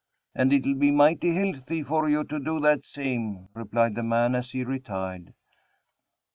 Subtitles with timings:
[0.33, 4.49] "And it'll be mighty healthy for you to do that same," replied the man as
[4.49, 5.35] he retired.